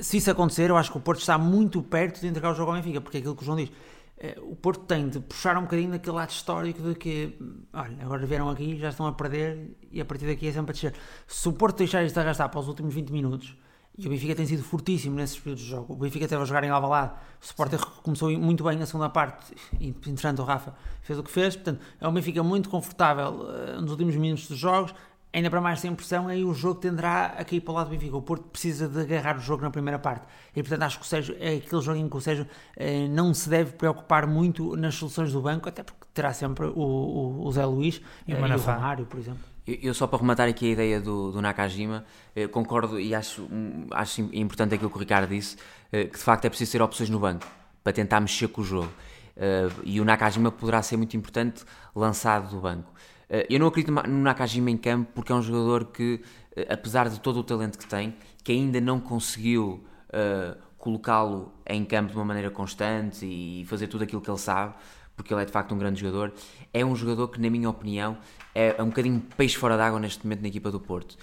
[0.00, 2.70] Se isso acontecer, eu acho que o Porto está muito perto de entregar o jogo
[2.70, 3.70] ao Benfica, porque é aquilo que o João diz.
[4.18, 7.38] Eh, O Porto tem de puxar um bocadinho daquele lado histórico de que,
[7.72, 10.74] olha, agora vieram aqui, já estão a perder e a partir daqui é sempre a
[10.74, 10.94] descer.
[11.26, 13.56] Se o Porto deixar isto arrastar para os últimos 20 minutos,
[13.98, 16.62] e o Benfica tem sido fortíssimo nesses períodos de jogo, o Benfica teve a jogar
[16.64, 21.18] em Alvalade, o Sporting começou muito bem na segunda parte, e interessante o Rafa fez
[21.18, 24.94] o que fez, portanto é um Benfica muito confortável eh, nos últimos minutos dos jogos,
[25.36, 27.90] ainda para mais sem pressão, aí o jogo tenderá a cair para o lado do
[27.90, 28.16] Benfica.
[28.16, 30.24] O Porto precisa de agarrar o jogo na primeira parte.
[30.54, 33.34] E portanto acho que o Sérgio é aquele jogo em que o Sérgio eh, não
[33.34, 37.52] se deve preocupar muito nas soluções do banco, até porque terá sempre o, o, o
[37.52, 38.76] Zé Luís E o eh, Manafá.
[38.76, 39.44] Romário, por exemplo.
[39.66, 43.46] Eu, só para rematar aqui a ideia do, do Nakajima, eh, concordo e acho,
[43.90, 45.56] acho importante aquilo que o Ricardo disse,
[45.92, 47.46] eh, que de facto é preciso ter opções no banco
[47.84, 48.90] para tentar mexer com o jogo.
[49.36, 51.62] Eh, e o Nakajima poderá ser muito importante
[51.94, 52.90] lançado do banco.
[53.28, 56.20] Eh, eu não acredito no Nakajima em campo porque é um jogador que,
[56.54, 61.84] eh, apesar de todo o talento que tem, que ainda não conseguiu eh, colocá-lo em
[61.84, 64.74] campo de uma maneira constante e fazer tudo aquilo que ele sabe,
[65.16, 66.32] porque ele é de facto um grande jogador,
[66.72, 68.18] é um jogador que, na minha opinião,
[68.54, 71.16] é um bocadinho peixe fora d'água neste momento na equipa do Porto.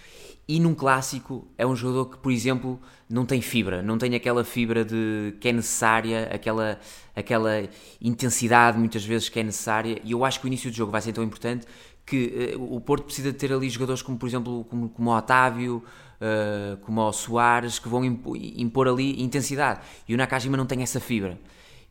[0.45, 2.77] E num clássico é um jogador que, por exemplo,
[3.09, 6.77] não tem fibra, não tem aquela fibra de que é necessária, aquela,
[7.15, 7.69] aquela
[8.01, 10.01] intensidade muitas vezes que é necessária.
[10.03, 11.65] E eu acho que o início do jogo vai ser tão importante
[12.05, 15.15] que eh, o Porto precisa de ter ali jogadores como, por exemplo, como, como o
[15.17, 15.83] Otávio,
[16.19, 19.81] eh, como o Soares, que vão impo- impor ali intensidade.
[20.07, 21.39] E o Nakajima não tem essa fibra.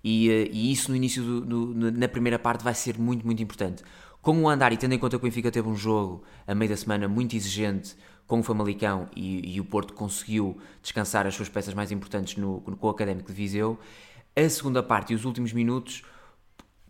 [0.04, 3.42] E, eh, e isso no início, do, do- na primeira parte, vai ser muito, muito
[3.42, 3.82] importante.
[4.20, 6.70] Com o andar, e tendo em conta que o Benfica teve um jogo a meio
[6.70, 7.96] da semana muito exigente
[8.26, 12.60] com o Famalicão e, e o Porto conseguiu descansar as suas peças mais importantes no,
[12.60, 13.78] com o Académico de Viseu,
[14.36, 16.02] a segunda parte e os últimos minutos,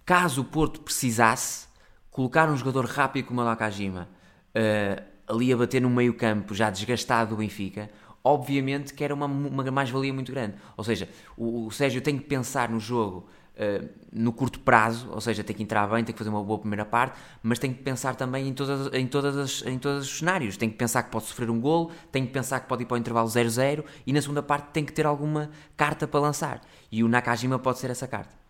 [0.05, 1.67] caso o Porto precisasse,
[2.12, 4.09] colocar um jogador rápido como o Nakajima
[4.55, 7.90] eh, ali a bater no meio campo, já desgastado do Benfica,
[8.22, 10.55] obviamente que era uma, uma mais-valia muito grande.
[10.77, 15.20] Ou seja, o, o Sérgio tem que pensar no jogo eh, no curto prazo, ou
[15.22, 17.83] seja, tem que entrar bem, tem que fazer uma boa primeira parte, mas tem que
[17.83, 20.59] pensar também em, todas, em, todas as, em todos os cenários.
[20.59, 22.96] Tem que pensar que pode sofrer um golo, tem que pensar que pode ir para
[22.96, 26.61] o intervalo 0-0 e na segunda parte tem que ter alguma carta para lançar.
[26.90, 28.41] E o Nakajima pode ser essa carta.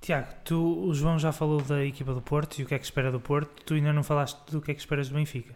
[0.00, 2.84] Tiago, tu, o João já falou da equipa do Porto e o que é que
[2.84, 5.54] espera do Porto, tu ainda não falaste do que é que esperas do Benfica.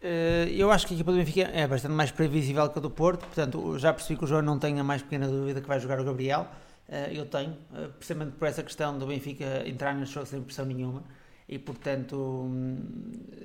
[0.00, 2.90] Eh, Eu acho que a equipa do Benfica é bastante mais previsível que a do
[2.90, 5.78] Porto, portanto já percebi que o João não tem a mais pequena dúvida que vai
[5.78, 6.46] jogar o Gabriel.
[6.88, 10.64] Eh, Eu tenho, eh, precisamente por essa questão do Benfica entrar neste jogo sem pressão
[10.64, 11.02] nenhuma
[11.48, 12.48] e portanto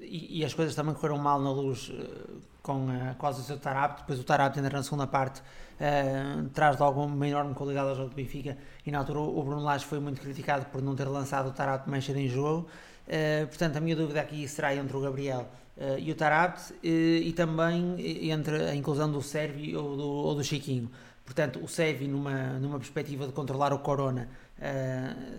[0.01, 3.57] e, e as coisas também correram mal na luz eh, com a quase o seu
[3.57, 5.41] Tarap, depois o Tarap entra na segunda parte
[5.79, 8.57] eh, traz logo uma enorme qualidade ao jogo do Benfica.
[8.85, 11.87] E na altura o Bruno Lage foi muito criticado por não ter lançado o Tarap
[11.87, 12.67] mais cedo em jogo.
[13.07, 17.31] Eh, portanto a minha dúvida aqui será entre o Gabriel eh, e o Tarap e
[17.35, 17.95] também
[18.29, 20.89] entre a inclusão do Sérvio ou do, ou do Chiquinho.
[21.23, 24.29] Portanto o Sérvio numa, numa perspectiva de controlar o Corona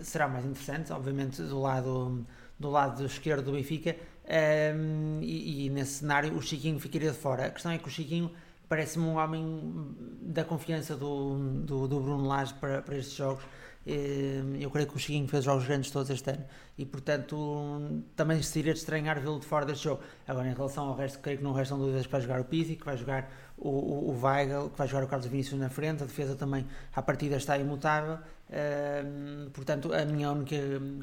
[0.01, 2.25] será mais interessante obviamente do lado
[2.59, 3.95] do lado esquerdo do Benfica
[4.25, 7.45] ehm, e, e nesse cenário o Chiquinho ficaria de fora.
[7.45, 8.31] A questão é que o Chiquinho
[8.67, 13.43] parece-me um homem da confiança do, do, do Bruno Lage para, para estes jogos.
[13.85, 16.45] Ehm, Eu creio que o Chiquinho fez jogos grandes todos este ano
[16.77, 20.01] e, portanto, também seria de estranhar vê-lo de fora deste jogo.
[20.27, 22.85] Agora, em relação ao resto, creio que não restam dúvidas vai jogar o Pizzi, que
[22.85, 26.03] vai jogar o, o, o Weigl, que vai jogar o Carlos Vinícius na frente.
[26.03, 26.65] A defesa também,
[26.95, 28.19] à partida, está imutável.
[28.51, 30.55] Ehm, portanto, a minha única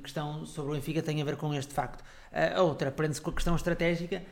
[0.03, 2.05] questão sobre o Benfica tem a ver com este facto.
[2.33, 4.23] A outra prende-se com a questão estratégica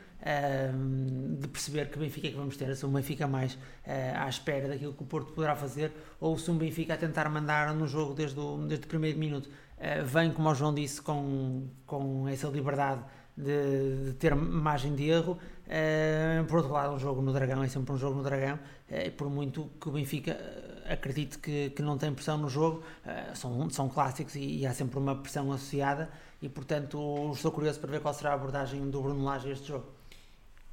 [1.41, 4.69] de perceber que Benfica é que vamos ter, se um Benfica mais eh, à espera
[4.69, 8.15] daquilo que o Porto poderá fazer, ou se um Benfica a tentar mandar no jogo
[8.15, 9.51] desde o, desde o primeiro minuto.
[9.79, 13.03] Eh, vem, como o João disse, com, com essa liberdade
[13.37, 15.39] de, de ter margem de erro.
[15.69, 18.59] Eh, por outro lado, um jogo no Dragão é sempre um jogo no Dragão,
[18.89, 20.39] eh, por muito que o Benfica
[20.89, 22.83] acredite que, que não tem pressão no jogo,
[23.33, 26.11] são, são clássicos e, e há sempre uma pressão associada.
[26.43, 29.69] E portanto, estou curioso para ver qual será a abordagem do Bruno Lage a este
[29.69, 29.87] jogo.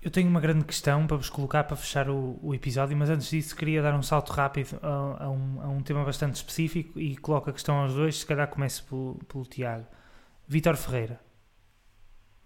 [0.02, 3.30] Eu tenho uma grande questão para vos colocar para fechar o, o episódio, mas antes
[3.30, 7.16] disso queria dar um salto rápido a, a um, a um tema bastante específico e
[7.18, 9.86] coloco a questão aos dois, se calhar começo pelo, pelo Tiago.
[10.48, 11.22] Vítor Ferreira,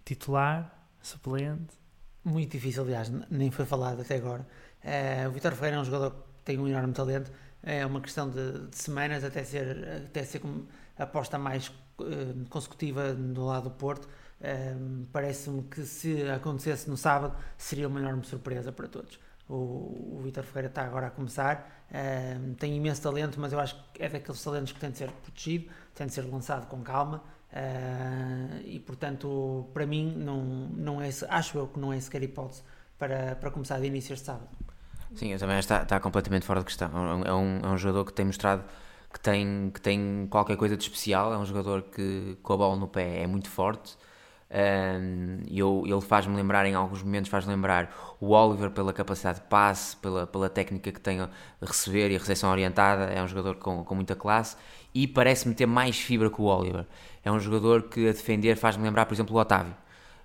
[0.04, 1.74] titular, suplente,
[2.22, 4.46] Muito difícil, aliás, nem foi falado até agora.
[4.82, 7.32] Eh, o Vitor Ferreira é um jogador que tem um enorme talento.
[7.62, 10.42] É uma questão de, de semanas até ser, até ser
[10.98, 14.08] a aposta mais eh, consecutiva do lado do Porto.
[14.40, 14.74] Eh,
[15.12, 19.18] Parece-me que se acontecesse no sábado seria uma enorme surpresa para todos.
[19.48, 23.76] o, o Vitor Ferreira está agora a começar, uh, tem imenso talento, mas eu acho
[23.92, 27.22] que é daqueles talentos que tem de ser protegido, tem de ser lançado com calma.
[27.52, 32.62] Uh, e portanto, para mim, não, não é, acho eu que não é sequer hipótese
[32.98, 34.48] para, para começar de início este sábado.
[35.14, 36.90] Sim, eu também está, está completamente fora de questão.
[37.24, 38.64] É um, é um jogador que tem mostrado
[39.12, 41.32] que tem, que tem qualquer coisa de especial.
[41.32, 43.96] É um jogador que com a bola no pé é muito forte.
[44.48, 49.46] Um, eu, ele faz-me lembrar, em alguns momentos, faz lembrar o Oliver pela capacidade de
[49.46, 51.28] passe, pela, pela técnica que tem a
[51.60, 53.04] receber e a recepção orientada.
[53.04, 54.56] É um jogador com, com muita classe
[54.94, 56.86] e parece-me ter mais fibra que o Oliver.
[57.24, 59.74] É um jogador que a defender faz-me lembrar, por exemplo, o Otávio.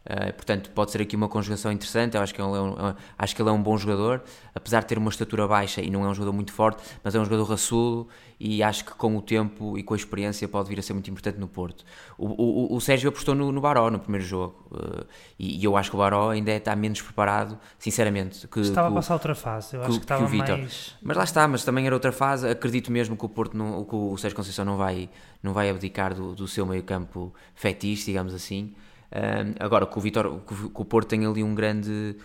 [0.03, 2.17] Uh, portanto, pode ser aqui uma conjugação interessante.
[2.17, 4.23] Eu acho que, ele é um, acho que ele é um bom jogador,
[4.55, 7.19] apesar de ter uma estatura baixa e não é um jogador muito forte, mas é
[7.19, 8.07] um jogador raçudo
[8.39, 11.07] e acho que com o tempo e com a experiência pode vir a ser muito
[11.11, 11.85] importante no Porto.
[12.17, 12.25] O,
[12.73, 15.05] o, o Sérgio apostou no, no Baró no primeiro jogo uh,
[15.37, 18.47] e, e, eu acho que o Baró ainda está menos preparado, sinceramente.
[18.47, 20.95] Que, estava que, a passar outra fase, eu que, acho que estava que mais.
[21.03, 22.49] Mas lá está, mas também era outra fase.
[22.49, 25.07] Acredito mesmo que o Porto, não, que o Sérgio Conceição não vai,
[25.43, 28.73] não vai abdicar do, do seu meio-campo fetiche, digamos assim.
[29.11, 30.41] Uh, agora, que o, Vitor,
[30.73, 32.15] o Porto tem ali um grande,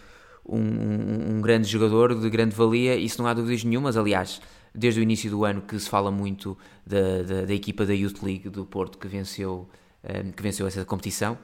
[0.49, 3.97] um, um, um, grande jogador de grande valia, isso não há dúvidas nenhumas.
[3.97, 4.41] Aliás,
[4.73, 8.23] desde o início do ano que se fala muito da, da, da equipa da Youth
[8.23, 9.69] League do Porto que venceu,
[10.05, 11.37] um, que venceu essa competição.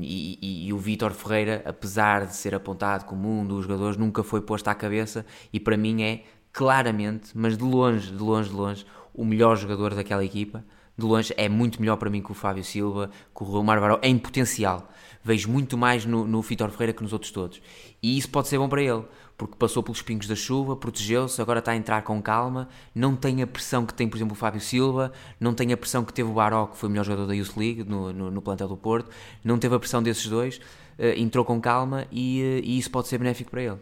[0.00, 4.24] E, e, e, o Vítor Ferreira, apesar de ser apontado como um dos jogadores, nunca
[4.24, 8.56] foi posto à cabeça e para mim é claramente, mas de longe, de longe, de
[8.56, 10.64] longe, o melhor jogador daquela equipa
[11.00, 13.98] de longe é muito melhor para mim que o Fábio Silva, que o Romar Baró,
[14.02, 14.90] em potencial.
[15.22, 17.60] Vejo muito mais no, no Vitor Ferreira que nos outros todos.
[18.02, 19.04] E isso pode ser bom para ele,
[19.36, 23.42] porque passou pelos pingos da chuva, protegeu-se, agora está a entrar com calma, não tem
[23.42, 26.30] a pressão que tem, por exemplo, o Fábio Silva, não tem a pressão que teve
[26.30, 28.76] o Baró, que foi o melhor jogador da Youth League no, no, no plantel do
[28.76, 29.10] Porto,
[29.44, 30.56] não teve a pressão desses dois,
[30.98, 33.78] uh, entrou com calma e, uh, e isso pode ser benéfico para ele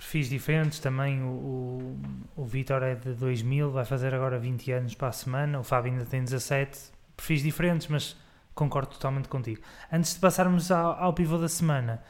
[0.00, 1.22] perfis diferentes também.
[1.22, 2.00] O, o,
[2.36, 5.60] o Vitor é de 2000, vai fazer agora 20 anos para a semana.
[5.60, 6.90] O Fábio ainda tem 17.
[7.14, 8.16] Perfis diferentes, mas
[8.54, 9.60] concordo totalmente contigo.
[9.92, 12.02] Antes de passarmos ao, ao pivô da semana,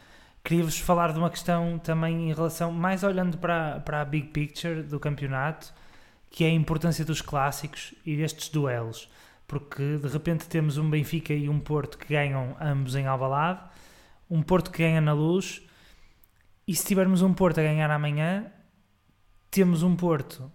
[0.45, 4.83] queria-vos falar de uma questão também em relação, mais olhando para, para a big picture
[4.85, 5.75] do campeonato,
[6.31, 9.11] que é a importância dos clássicos e destes duelos.
[9.49, 13.63] Porque de repente temos um Benfica e um Porto que ganham ambos em Alvalade,
[14.31, 15.61] um Porto que ganha na luz
[16.71, 18.47] e se tivermos um Porto a ganhar amanhã,
[19.51, 20.53] temos um Porto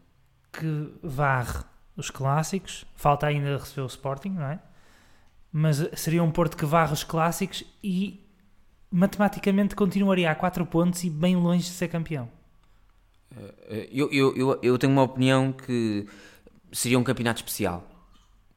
[0.49, 1.62] que varre
[1.97, 4.62] os clássicos, falta ainda receber o Sporting, não é?
[5.51, 8.25] Mas seria um Porto que varre os clássicos e
[8.89, 12.30] matematicamente continuaria a 4 pontos e bem longe de ser campeão.
[13.67, 16.08] Eh, eu, eu, eu, eu tenho uma opinião que
[16.71, 17.86] seria um campeonato especial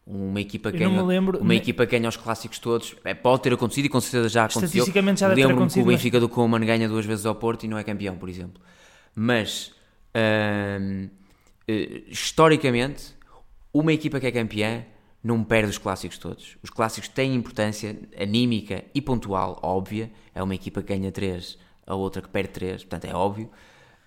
[0.08, 2.96] uma equipa que ganha, lembro, uma equipa que ganha os clássicos todos.
[3.04, 4.66] É, pode ter acontecido e com certeza já aconteceu.
[4.66, 7.34] Estatisticamente já deve lembro ter acontecido que o Benfica do Coman ganha duas vezes ao
[7.34, 8.62] Porto e não é campeão por exemplo.
[9.14, 9.72] Mas
[10.80, 11.10] hum,
[11.66, 13.14] eh, historicamente
[13.72, 14.84] uma equipa que é campeã
[15.22, 16.56] não perde os clássicos todos.
[16.62, 20.10] Os clássicos têm importância anímica e pontual óbvia.
[20.34, 23.50] É uma equipa que ganha três a outra que perde três portanto é óbvio.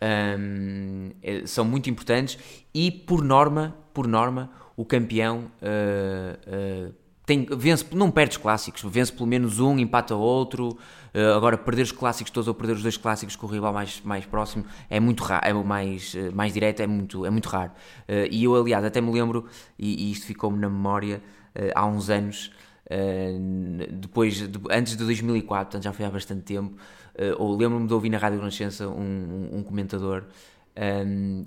[0.01, 2.39] Hum, é, são muito importantes
[2.73, 4.49] e por norma por norma
[4.81, 10.15] o campeão uh, uh, tem, vence, não perde os clássicos, vence pelo menos um, empata
[10.15, 10.69] outro.
[11.13, 14.01] Uh, agora, perder os clássicos todos ou perder os dois clássicos com o rival mais,
[14.01, 17.71] mais próximo é muito raro, é mais, mais direto, é muito, é muito raro.
[18.09, 19.45] Uh, e eu, aliás, até me lembro,
[19.77, 21.21] e, e isto ficou-me na memória
[21.55, 22.51] uh, há uns anos,
[24.01, 26.75] depois, de, antes de 2004, portanto já foi há bastante tempo,
[27.37, 30.25] ou lembro-me de ouvir na Rádio Renascença um, um, um comentador
[30.75, 31.45] um,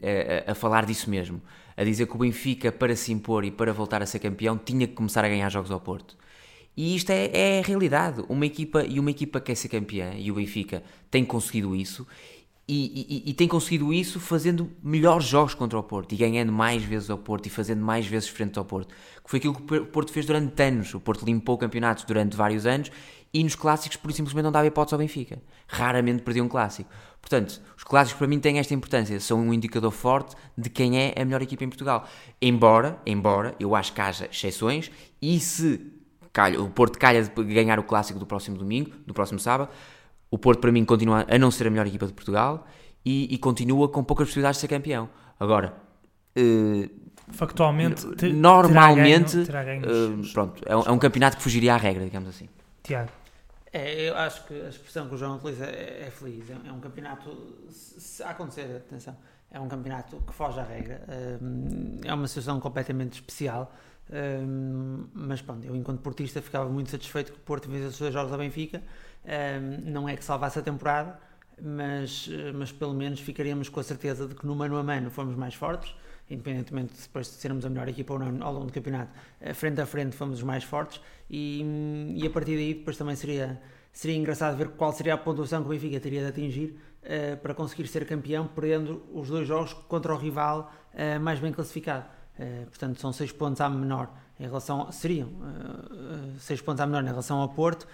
[0.49, 1.43] a, a falar disso mesmo
[1.77, 4.87] a dizer que o Benfica, para se impor e para voltar a ser campeão, tinha
[4.87, 6.17] que começar a ganhar jogos ao Porto.
[6.77, 8.25] E isto é, é a realidade.
[8.29, 12.07] Uma equipa e uma equipa quer ser campeã e o Benfica tem conseguido isso
[12.67, 16.83] e, e, e, tem conseguido isso fazendo melhores jogos contra o Porto e ganhando mais
[16.83, 18.95] vezes ao Porto e fazendo mais vezes frente ao Porto.
[19.23, 20.95] Que foi aquilo que o Porto fez durante anos.
[20.95, 22.91] O Porto limpou campeonatos durante vários anos
[23.35, 25.43] e nos clássicos por simplesmente não dava hipótese ao Benfica.
[25.69, 26.89] Raramente perdia um clássico.
[27.25, 31.15] Portanto, os clássicos para mim têm esta importância, são um indicador forte de quem é
[31.17, 32.07] a melhor equipa em Portugal.
[32.41, 34.91] Embora, embora eu acho que haja exceções
[35.23, 35.81] e se
[36.31, 39.71] calha, o Porto calha de ganhar o clássico do próximo domingo, do próximo sábado,
[40.31, 42.67] o Porto para mim continua a não ser a melhor equipa de Portugal
[43.03, 45.09] e, e continua com poucas possibilidades de ser campeão.
[45.41, 45.75] Agora,
[46.37, 46.91] uh,
[47.29, 51.79] factualmente, normalmente, terá ganho, terá ganho uh, pronto, é é um campeonato que fugiria à
[51.79, 52.51] regra, digamos assim.
[52.83, 53.24] Tiago.
[53.75, 56.49] É, eu acho que a expressão que o João utiliza é, é feliz.
[56.49, 59.17] É, é, um campeonato, se acontecer, atenção,
[59.51, 61.05] é um campeonato que foge à regra.
[61.43, 63.75] Um, é uma situação completamente especial.
[64.09, 68.15] Um, mas pronto, eu enquanto portista ficava muito satisfeito que o Porto fizesse os dois
[68.15, 68.81] jogos ao Benfica.
[69.25, 71.19] Um, não é que salvasse a temporada,
[71.61, 75.35] mas, mas pelo menos ficaríamos com a certeza de que no mano a mano fomos
[75.35, 75.97] mais fortes,
[76.31, 79.13] independentemente de depois de sermos a melhor equipa ou não ao longo do campeonato,
[79.55, 83.61] frente a frente fomos os mais fortes e, e a partir daí depois também seria,
[83.93, 87.55] seria engraçado ver qual seria a pontuação que o Benfica teria de atingir uh, para
[87.55, 92.07] conseguir ser campeão, perdendo os dois jogos contra o rival uh, mais bem classificado.
[92.39, 95.31] Uh, portanto, são 6 pontos à menor em relação seriam
[96.41, 97.87] 6 pontos à menor em relação ao Porto,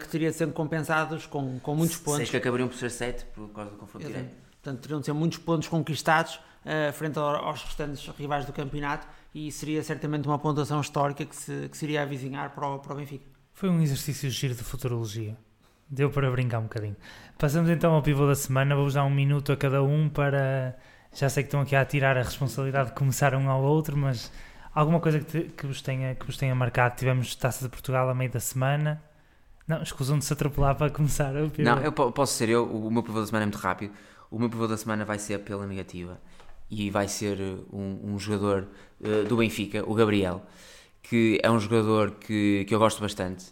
[0.00, 2.16] que teria de ser compensados com, com muitos pontos.
[2.16, 4.47] 6 que acabariam por ser 7 por causa do confronto direto.
[4.62, 6.40] Portanto, teriam de ser muitos pontos conquistados
[6.92, 11.76] frente aos restantes rivais do campeonato e seria certamente uma pontuação histórica que se, que
[11.76, 13.24] se iria avizinhar para o, para o Benfica.
[13.52, 15.36] Foi um exercício giro de futurologia.
[15.90, 16.96] Deu para brincar um bocadinho.
[17.38, 18.74] Passamos então ao pivô da semana.
[18.74, 20.76] Vou-vos dar um minuto a cada um para.
[21.14, 24.30] Já sei que estão aqui a tirar a responsabilidade de começar um ao outro, mas
[24.74, 26.96] alguma coisa que, te, que, vos, tenha, que vos tenha marcado?
[26.96, 29.02] Tivemos Taça de Portugal a meio da semana.
[29.66, 31.68] Não, escusam de se atropelar para começar o pivô.
[31.68, 32.64] Não, eu posso ser eu.
[32.64, 33.92] O meu pivô da semana é muito rápido.
[34.30, 36.20] O meu pivô da semana vai ser pela negativa
[36.70, 37.38] e vai ser
[37.72, 38.68] um, um jogador
[39.00, 40.44] uh, do Benfica, o Gabriel,
[41.02, 43.46] que é um jogador que, que eu gosto bastante.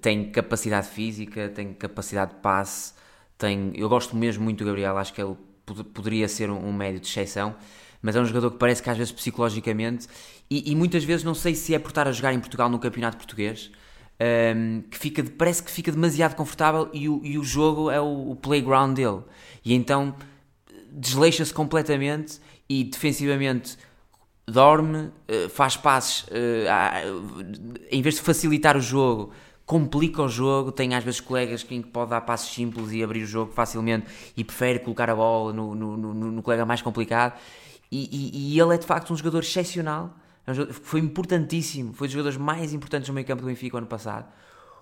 [0.00, 2.94] Tem capacidade física, tem capacidade de passe,
[3.36, 6.72] tem, eu gosto mesmo muito do Gabriel, acho que ele pod poderia ser um, um,
[6.72, 7.56] médio de exceção,
[8.00, 10.06] mas é um jogador que parece que às vezes psicologicamente,
[10.48, 12.78] e, e muitas vezes não sei se é por estar a jogar em Portugal no
[12.78, 13.70] campeonato português,
[14.20, 18.00] um, ehm, que fica, parece que fica demasiado confortável e o, e o jogo é
[18.00, 19.22] o, o playground dele.
[19.64, 20.14] E então
[20.92, 23.76] desleixa-se completamente e defensivamente
[24.46, 26.66] dorme, eh, faz passes, eh,
[27.90, 29.32] em vez de facilitar o jogo,
[29.64, 30.72] complica o jogo.
[30.72, 34.06] Tem às vezes colegas que pode dar passos simples e abrir o jogo facilmente
[34.36, 37.38] e prefere colocar a bola no, no, no, no colega mais complicado.
[37.90, 40.16] E, e, e, ele é de facto um jogador excepcional.
[40.46, 44.26] É foi importantíssimo, foi dos jogadores mais importantes no meio campo do Benfica ano passado.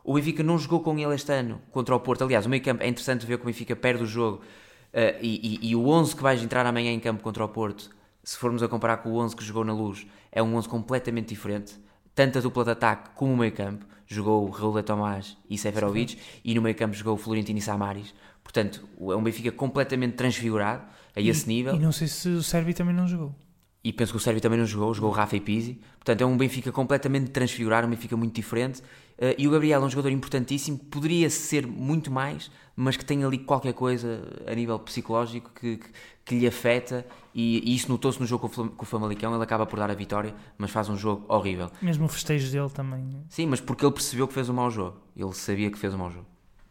[0.05, 2.25] O Benfica não jogou com ele este ano contra o Porto.
[2.25, 4.41] Aliás, o meio campo é interessante ver que o Benfica perde o jogo
[4.89, 7.91] Uh, e, e, e, o 11 que vais entrar amanhã em campo contra o Porto,
[8.23, 11.29] se formos a comparar com o 11 que jogou na Luz, é um 11 completamente
[11.29, 11.75] diferente.
[12.15, 13.87] Tanto a dupla de ataque como o meio campo.
[14.11, 16.19] Jogou Raul de Tomás e Seferovic Sim.
[16.43, 18.15] e no meio campo jogou o Florentino e Samaris.
[18.43, 20.83] Portanto, é um Benfica completamente transfigurado
[21.15, 21.75] a esse nível.
[21.75, 23.35] E não sei se o Sérvio também não jogou.
[23.83, 25.81] E penso que o Sérvio também não jogou, jogou o Rafa e Pizzi.
[25.99, 28.81] Portanto, é um Benfica completamente transfigurado, um Benfica muito diferente.
[28.81, 33.25] Uh, e o Gabriel é um jogador importantíssimo, poderia ser muito mais, mas que tem
[33.25, 35.89] ali qualquer coisa a nível psicológico que, que,
[36.25, 39.79] que lhe afeta e, e isso notou-se no jogo com o, Famalicão, ele acaba por
[39.79, 41.71] dar a vitória, mas faz um jogo horrível.
[41.81, 43.05] Mesmo o festejo dele também.
[43.05, 43.21] Né?
[43.29, 45.99] Sim, mas porque ele percebeu que fez um mau jogo, ele sabia que fez um
[45.99, 46.27] mau jogo.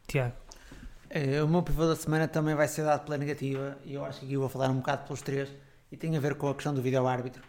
[0.08, 0.36] Tiago.
[1.10, 4.20] É, o meu pivô da semana também vai ser dado pela negativa e eu acho
[4.20, 5.50] que aqui vou falar um bocado pelos três
[5.91, 7.41] e tem a ver com a questão do vídeo-árbitro.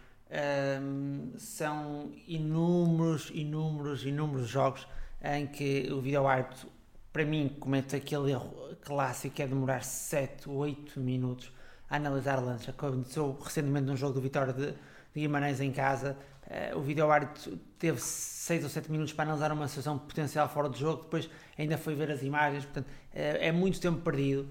[0.81, 4.87] Um, são inúmeros, inúmeros, inúmeros jogos
[5.21, 6.69] em que o vídeo-árbitro
[7.11, 11.51] para mim, comete aquele erro clássico que é demorar 7, 8 minutos
[11.89, 12.69] a analisar lances.
[12.69, 14.75] Aconteceu recentemente num jogo do Vitória de, de
[15.15, 16.15] Guimarães em casa.
[16.45, 20.69] Uh, o vídeo árbitro teve 6 ou 7 minutos para analisar uma situação potencial fora
[20.69, 24.49] do jogo, depois ainda foi ver as imagens, portanto uh, é muito tempo perdido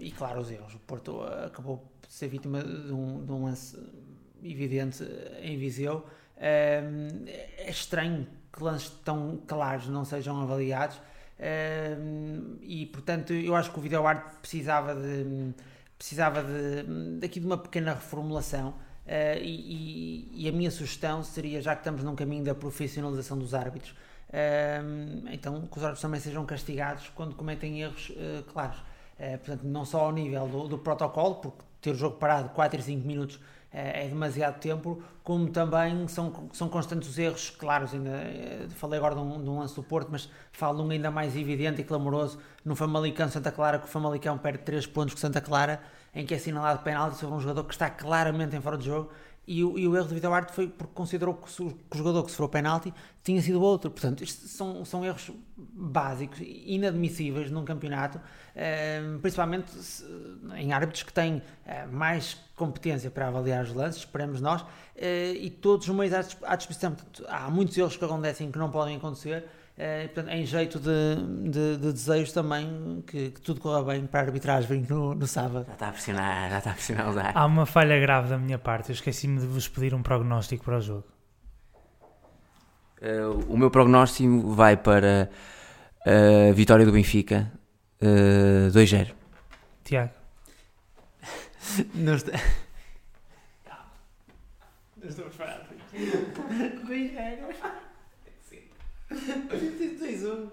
[0.00, 0.74] e claro, os erros.
[0.74, 3.78] O Porto acabou ser vítima de um, de um lance
[4.42, 5.04] evidente
[5.40, 6.04] em Viseu.
[6.36, 11.00] é estranho que lances tão claros não sejam avaliados.
[12.62, 15.54] E portanto eu acho que o vídeo arte precisava de
[15.96, 18.74] precisava de daqui de uma pequena reformulação.
[19.06, 23.54] Uh, e, e, a minha sugestão seria já que estamos num caminho da profissionalização dos
[23.54, 23.94] árbitros
[25.32, 28.78] então que os árbitros também sejam castigados quando cometem erros uh, claros.
[29.18, 32.80] Uh, portanto não só ao nível do, do protocolo porque ter o jogo parado 4
[32.80, 33.40] e 5 minutos
[33.72, 38.98] é, é demasiado tempo, como também são, são constantes os erros, claros, ainda eh, falei
[38.98, 41.84] agora de um, de um lance do Porto, mas falo um ainda mais evidente e
[41.84, 45.80] clamoroso no Famalicão Santa Clara, que o Famalicão perde 3 pontos com Santa Clara,
[46.12, 49.12] em que é assinalado penalti sobre um jogador que está claramente em fora de jogo,
[49.46, 51.98] e o, e o erro do Vitor Arte foi porque considerou que o, que o
[51.98, 53.90] jogador que sofreu o penalti tinha sido outro.
[53.90, 58.20] Portanto, isto são, são erros básicos, inadmissíveis num campeonato,
[58.54, 59.72] eh, principalmente
[60.56, 65.50] em árbitros que têm eh, mais competência para avaliar os lances, esperemos nós, eh, e
[65.50, 66.92] todos os meios à disposição.
[66.92, 69.46] Portanto, há muitos erros que acontecem que não podem acontecer.
[69.82, 71.16] É, portanto, em jeito de,
[71.48, 75.64] de, de desejo também que, que, tudo corra bem para a arbitragem no, no sábado.
[75.66, 77.32] Já está a pressionar, já está a pressionar usar.
[77.34, 80.76] Há uma falha grave da minha parte, eu esqueci-me de vos pedir um prognóstico para
[80.76, 81.06] o jogo.
[83.00, 85.30] Uh, o meu prognóstico vai para
[86.06, 87.50] a uh, vitória do Benfica,
[88.02, 89.14] uh, 2-0.
[89.82, 90.12] Tiago.
[91.94, 92.32] Não, está...
[95.02, 95.64] Não estou preparado.
[96.86, 97.89] 2-0.
[99.98, 100.48] Tens um.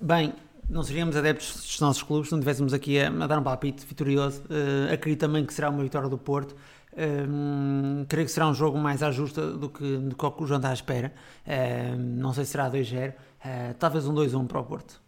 [0.00, 0.32] Bem,
[0.68, 3.84] não seríamos adeptos dos nossos clubes se não estivéssemos aqui a, a, dar um palpite
[3.84, 4.42] vitorioso.
[4.42, 6.54] Uh, acredito também que será uma vitória do Porto.
[6.96, 10.58] Um, creio que será um jogo mais à justa do que, do que o João
[10.58, 11.12] está à espera.
[11.46, 15.00] Um, não sei se será 2-0, uh, talvez um 2-1 para o Porto.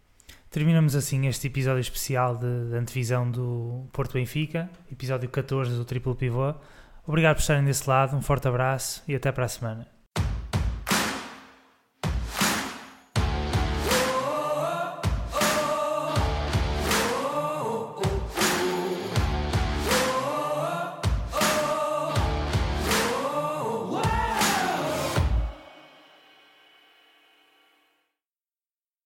[0.50, 6.14] Terminamos assim este episódio especial de, de antevisão do Porto Benfica, episódio 14 do Triplo
[6.14, 6.54] Pivô.
[7.06, 10.01] Obrigado por estarem desse lado, um forte abraço e até para a semana.